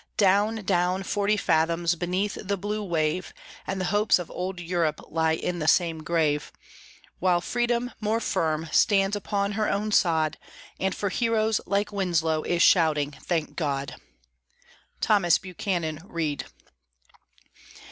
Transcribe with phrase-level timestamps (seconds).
[0.17, 3.35] Down, down, forty fathoms beneath the blue wave,
[3.67, 6.51] And the hopes of old Europe lie in the same grave;
[7.19, 10.39] While Freedom, more firm, stands upon her own sod,
[10.79, 13.93] And for heroes like Winslow is shouting, "Thank God!"
[15.01, 16.45] THOMAS BUCHANAN READ.